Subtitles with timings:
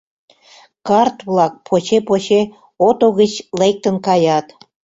[0.87, 2.41] Карт-влак поче-поче
[2.87, 4.45] ото гыч лектын каят.